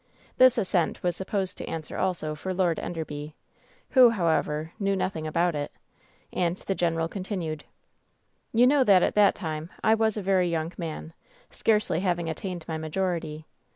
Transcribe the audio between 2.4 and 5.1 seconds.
Lord Enderby— who, however, knew